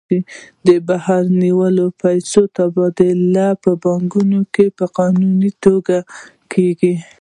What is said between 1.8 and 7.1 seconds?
پیسو تبادله په بانکونو کې په قانوني توګه کیږي.